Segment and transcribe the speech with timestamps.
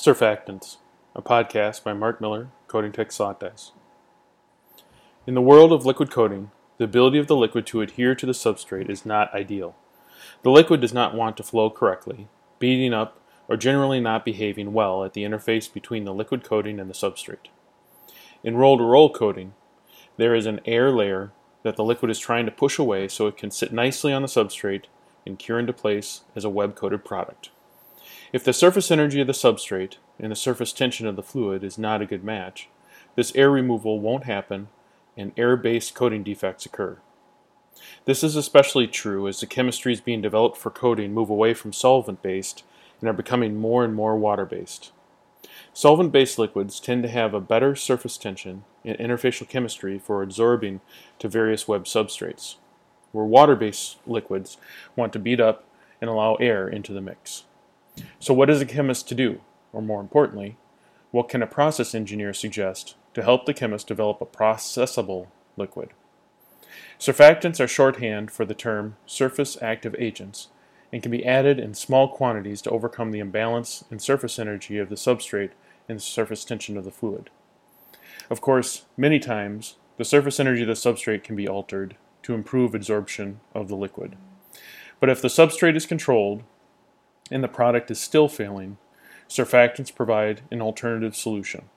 [0.00, 0.78] Surfactants,
[1.14, 3.72] a podcast by Mark Miller, Coating Tech Slice.
[5.26, 8.32] In the world of liquid coating, the ability of the liquid to adhere to the
[8.32, 9.76] substrate is not ideal.
[10.42, 12.28] The liquid does not want to flow correctly,
[12.58, 16.88] beading up, or generally not behaving well at the interface between the liquid coating and
[16.88, 17.50] the substrate.
[18.42, 19.52] In roll-to-roll coating,
[20.16, 21.30] there is an air layer
[21.62, 24.28] that the liquid is trying to push away so it can sit nicely on the
[24.28, 24.84] substrate
[25.26, 27.50] and cure into place as a web-coated product.
[28.32, 31.78] If the surface energy of the substrate and the surface tension of the fluid is
[31.78, 32.68] not a good match,
[33.16, 34.68] this air removal won't happen
[35.16, 36.98] and air-based coating defects occur.
[38.04, 42.62] This is especially true as the chemistries being developed for coating move away from solvent-based
[43.00, 44.92] and are becoming more and more water-based.
[45.72, 50.80] Solvent-based liquids tend to have a better surface tension and interfacial chemistry for absorbing
[51.18, 52.56] to various web substrates,
[53.10, 54.56] where water-based liquids
[54.94, 55.64] want to bead up
[56.00, 57.44] and allow air into the mix.
[58.18, 59.40] So what is a chemist to do?
[59.72, 60.56] Or more importantly,
[61.10, 65.90] what can a process engineer suggest to help the chemist develop a processable liquid?
[66.98, 70.48] Surfactants are shorthand for the term surface active agents
[70.92, 74.88] and can be added in small quantities to overcome the imbalance in surface energy of
[74.88, 75.52] the substrate
[75.88, 77.30] and surface tension of the fluid.
[78.28, 82.74] Of course, many times, the surface energy of the substrate can be altered to improve
[82.74, 84.16] absorption of the liquid.
[85.00, 86.42] But if the substrate is controlled
[87.30, 88.78] and the product is still failing,
[89.28, 91.68] surfactants provide an alternative solution.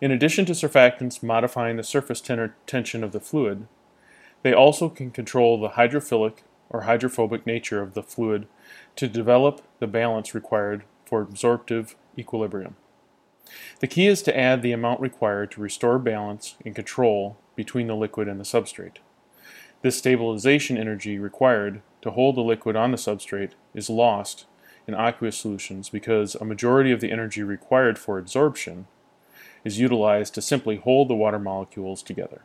[0.00, 3.68] In addition to surfactants modifying the surface tension of the fluid,
[4.42, 8.48] they also can control the hydrophilic or hydrophobic nature of the fluid
[8.96, 12.74] to develop the balance required for absorptive equilibrium.
[13.80, 17.94] The key is to add the amount required to restore balance and control between the
[17.94, 18.96] liquid and the substrate.
[19.82, 24.44] This stabilization energy required to hold the liquid on the substrate is lost
[24.86, 28.84] in aqueous solutions because a majority of the energy required for adsorption
[29.64, 32.42] is utilized to simply hold the water molecules together.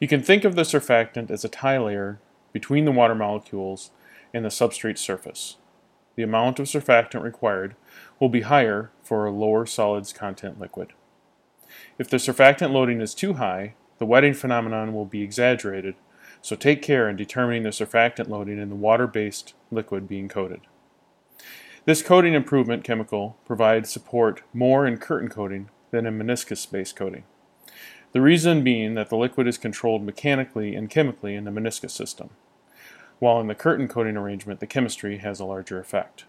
[0.00, 2.20] You can think of the surfactant as a tie layer
[2.52, 3.90] between the water molecules
[4.32, 5.56] and the substrate surface.
[6.14, 7.74] The amount of surfactant required
[8.20, 10.92] will be higher for a lower solids content liquid.
[11.98, 15.96] If the surfactant loading is too high, the wetting phenomenon will be exaggerated
[16.42, 20.60] so take care in determining the surfactant loading in the water-based liquid being coated.
[21.84, 27.24] This coating improvement chemical provides support more in curtain coating than in meniscus-based coating.
[28.12, 32.30] The reason being that the liquid is controlled mechanically and chemically in the meniscus system,
[33.18, 36.24] while in the curtain coating arrangement the chemistry has a larger effect.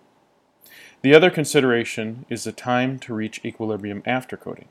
[1.01, 4.67] The other consideration is the time to reach equilibrium after coating.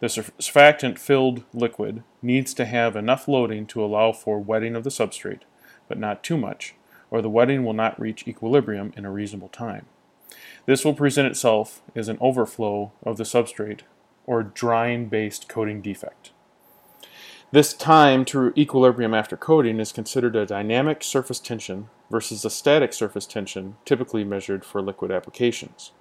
[0.00, 5.42] The surfactant-filled liquid needs to have enough loading to allow for wetting of the substrate,
[5.88, 6.74] but not too much,
[7.10, 9.86] or the wetting will not reach equilibrium in a reasonable time.
[10.66, 13.80] This will present itself as an overflow of the substrate
[14.26, 16.32] or drying-based coating defect.
[17.50, 22.92] This time to equilibrium after coating is considered a dynamic surface tension versus a static
[22.92, 25.92] surface tension typically measured for liquid applications.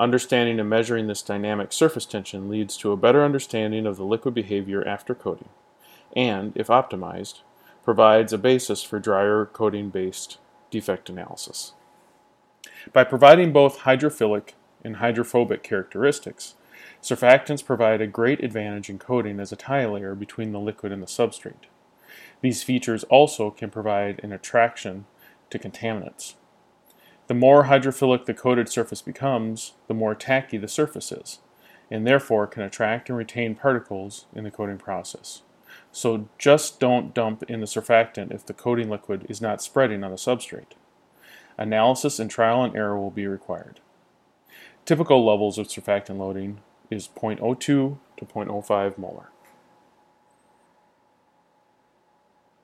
[0.00, 4.32] Understanding and measuring this dynamic surface tension leads to a better understanding of the liquid
[4.32, 5.50] behavior after coating,
[6.16, 7.40] and, if optimized,
[7.84, 10.38] provides a basis for drier coating based
[10.70, 11.74] defect analysis.
[12.94, 16.54] By providing both hydrophilic and hydrophobic characteristics,
[17.02, 21.02] surfactants provide a great advantage in coating as a tie layer between the liquid and
[21.02, 21.68] the substrate.
[22.40, 25.04] These features also can provide an attraction
[25.50, 26.36] to contaminants.
[27.30, 31.38] The more hydrophilic the coated surface becomes, the more tacky the surface is,
[31.88, 35.42] and therefore can attract and retain particles in the coating process.
[35.92, 40.10] So just don't dump in the surfactant if the coating liquid is not spreading on
[40.10, 40.72] the substrate.
[41.56, 43.78] Analysis and trial and error will be required.
[44.84, 46.58] Typical levels of surfactant loading
[46.90, 49.28] is 0.02 to 0.05 molar.